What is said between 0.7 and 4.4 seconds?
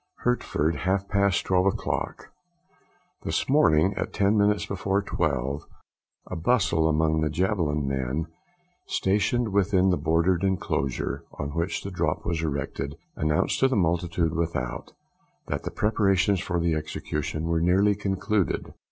half past twelve o'clock. This morning, at ten